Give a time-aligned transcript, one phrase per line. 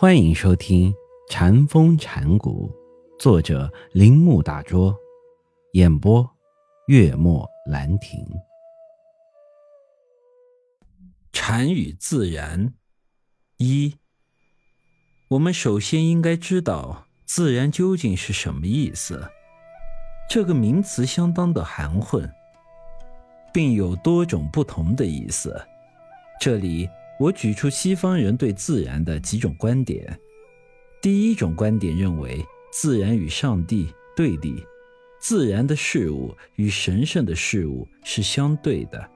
[0.00, 0.92] 欢迎收听
[1.28, 2.70] 《禅风禅谷，
[3.18, 4.96] 作者铃木大拙，
[5.72, 6.24] 演播
[6.86, 8.24] 月末兰亭。
[11.32, 12.72] 禅与自然
[13.56, 13.96] 一，
[15.30, 19.28] 我们首先应该知道“自然”究竟是什么意思。
[20.30, 22.32] 这个名词相当的含混，
[23.52, 25.60] 并有多种不同的意思。
[26.40, 26.88] 这里。
[27.18, 30.18] 我举出西方人对自然的几种观点。
[31.00, 34.64] 第一种观点认为，自然与上帝对立，
[35.20, 39.08] 自然的事物与神圣的事物是相对的，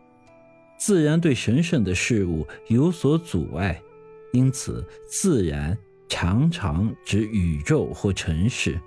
[0.79, 3.81] 自然对神圣的事物有所阻碍，
[4.33, 5.77] 因此自然
[6.09, 8.81] 常常指宇宙或城市。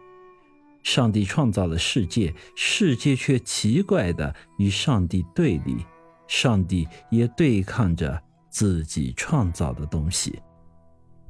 [0.84, 5.78] 上帝创造了世界，世界却奇怪的与上帝对立，
[6.28, 8.22] 上帝也对抗着。
[8.55, 10.41] 自己创造的东西，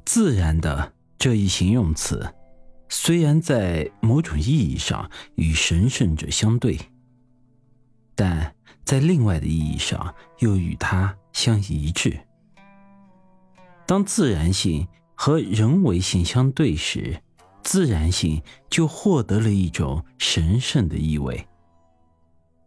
[0.04, 2.32] 自然的这一形容词，
[2.88, 6.78] 虽然在某种意义上与神圣者相对，
[8.14, 8.54] 但
[8.84, 12.16] 在另外的意义上又与它相一致。
[13.86, 17.20] 当自然性和人为性相对时，
[17.64, 21.48] 自然性就获得了一种神圣的意味。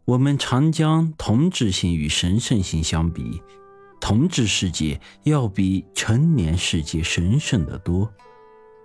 [0.03, 3.41] 我们常将同质性与神圣性相比。
[3.99, 8.11] 同质世界要比成年世界神圣得多，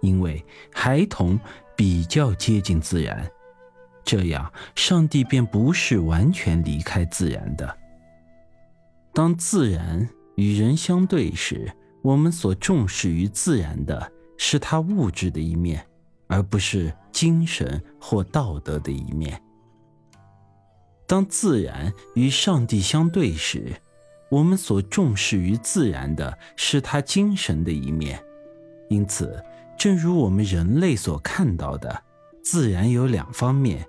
[0.00, 1.38] 因为孩童
[1.76, 3.30] 比较接近自然，
[4.04, 7.78] 这样上帝便不是完全离开自然的。
[9.12, 15.86] 当自然与人相对时，我们所重视于自然的是它物质的一面，
[16.26, 19.40] 而不是精神或道德的一面。
[21.06, 23.72] 当自然与上帝相对时，
[24.34, 28.20] 我们所重视于自然的是它精神的一面，
[28.88, 29.40] 因此，
[29.78, 32.02] 正如我们人类所看到的，
[32.42, 33.86] 自然有两方面。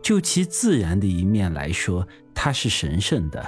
[0.00, 3.42] 就其自然的一面来说，它是神圣的；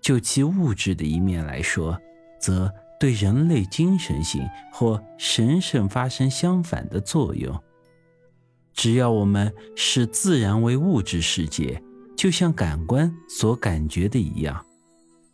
[0.00, 2.00] 就其物质的一面来说，
[2.40, 4.42] 则对人类精神性
[4.72, 7.54] 或神圣发生相反的作用。
[8.72, 11.82] 只要我们视自然为物质世界，
[12.16, 14.64] 就像感官所感觉的一样。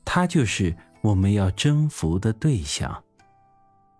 [0.05, 3.03] 它就是我们要征服的对象，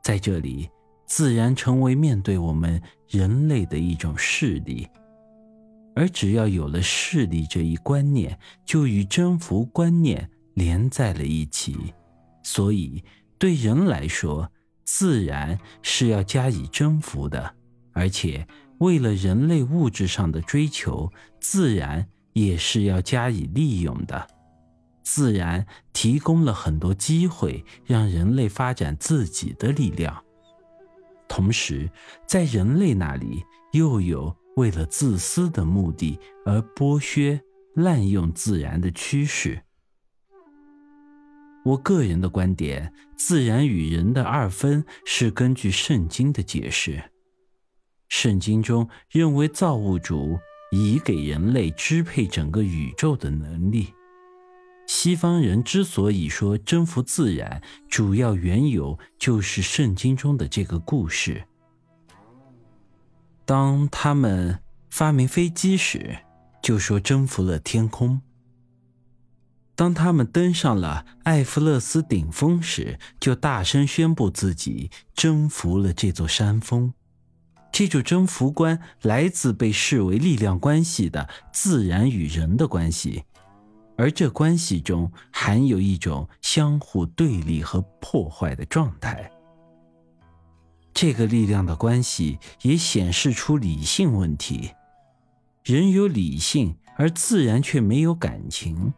[0.03, 0.69] 在这里，
[1.07, 4.89] 自然成为面对我们人类的一种势力，
[5.95, 11.95] 而只要有了势力这一观念，就与征服观念连在了一起。
[12.43, 13.03] 所以，
[13.39, 14.51] 对人来说，
[14.85, 17.55] 自然是要加以征服的，
[17.93, 18.47] 而且
[18.79, 21.11] 为了人类物质上的追求，
[21.41, 24.29] 自然也是要加以利用的。
[25.03, 30.23] 自然提供了很多机会，让人类发展自己的力量。
[31.29, 31.91] 同时，
[32.27, 33.43] 在人类那里
[33.73, 37.41] 又有为了自私的目的而剥削、
[37.75, 39.63] 滥用自然的趋势。
[41.65, 47.03] 我个人的观点，自然与人的二分是根据圣经的解释。
[48.09, 50.39] 圣经中认为，造物主
[50.71, 53.95] 已给人类支配整个宇宙的能力。
[55.03, 61.43] 西方人之所以说征服自然，主要缘由就是圣经中的这个故事。
[63.45, 64.61] 当他们
[64.91, 66.19] 发明飞机时，
[66.63, 68.21] 就说征服了天空；
[69.75, 76.95] 当他们登上了艾弗勒斯顶峰时，就大声宣布自己征服了这座山峰。
[77.73, 83.25] 这种征服观来自被视为力量关系的自然与人的关系。
[83.97, 89.31] 而这关系中含有一种相互对立和破坏的状态。
[90.95, 94.71] 这个力量的关系也显示出理性问题：
[95.65, 98.93] 人有理性，而自然却没有感情。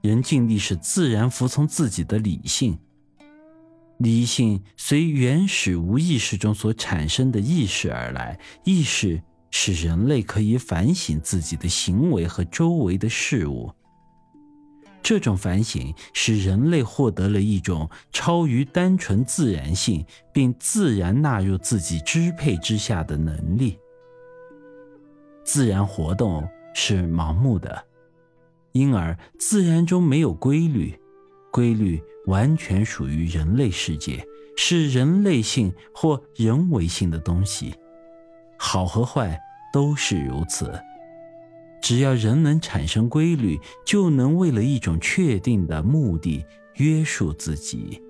[0.00, 2.78] 人尽力使自然服从自己的理性，
[3.98, 8.38] 理性随原始无意识中所产生的意识而来。
[8.64, 13.72] 意识使人类可以反省自己的行为和周围的事物。
[15.02, 23.78] 这种反省使人类获得了一种超于单纯自然性，并自然纳入自己支配之下的能力。
[25.44, 27.84] 自然活动是盲目的，
[28.70, 30.96] 因而自然中没有规律，
[31.50, 34.24] 规律完全属于人类世界，
[34.56, 37.74] 是人类性或人为性的东西，
[38.56, 39.38] 好和坏
[39.72, 40.72] 都是如此。
[41.82, 46.44] 只要人能产生规律，就能为了一种确定的目的
[46.76, 48.00] 约束自己。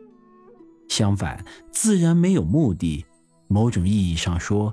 [0.88, 1.42] 相反，
[1.72, 3.04] 自然没有目的，
[3.48, 4.72] 某种意义上说，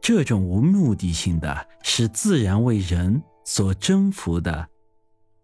[0.00, 4.66] 这种无目的性的是自然为人所征服的；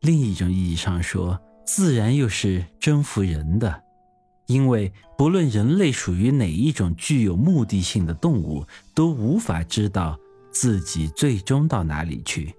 [0.00, 3.82] 另一种意义上说，自然又是征服人的。
[4.46, 10.18] 因为不论人类属于哪一种具有目的性的动物，都无法知道
[10.50, 12.52] 自己最终到哪里去，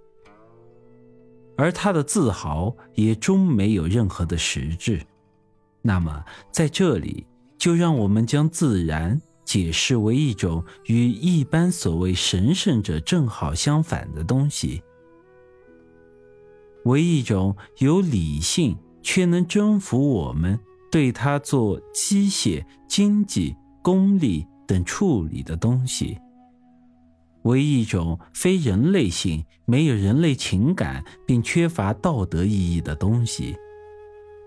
[1.58, 5.02] 而他的自豪也终没有任何的实质。
[5.82, 7.26] 那么，在这里，
[7.58, 14.82] 就让我们将自然解释为一种与一般所谓神圣者正好相反的东西，
[16.86, 20.60] 为一种有理性却能征服我们。
[20.92, 26.20] 对它做机械、经济、功利等处理的东西，
[27.44, 33.56] 为一种非人类性、没有人类情感并缺乏道德意义的东西，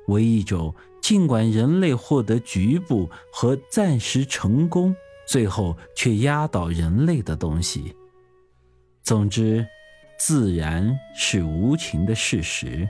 [0.08, 4.94] 为一种尽管人类获得局部和暂时成功，
[5.26, 7.94] 最后却压倒人类的东西。
[9.02, 9.66] 总之，
[10.18, 12.88] 自然是无情的事实，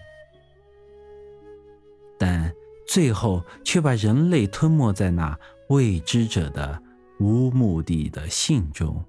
[2.19, 2.53] 但。
[2.89, 5.37] 最后却把人类吞没在那
[5.71, 6.81] 未知者的
[7.19, 9.05] 无目的的性中。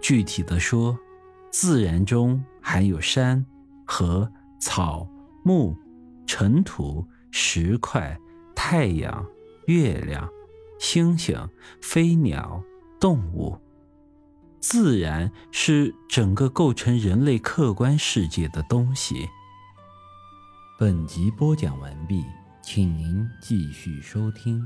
[0.00, 0.98] 具体的说，
[1.50, 3.44] 自然中含有山、
[3.86, 5.08] 河、草、
[5.44, 5.76] 木、
[6.26, 8.18] 尘土、石块、
[8.54, 9.26] 太阳、
[9.66, 10.28] 月亮、
[10.78, 11.36] 星星、
[11.80, 12.62] 飞鸟、
[12.98, 13.58] 动物。
[14.60, 19.26] 自然是整个构成人类客观世界的东西。
[20.78, 22.24] 本集播讲完毕，
[22.62, 24.62] 请您继续收听。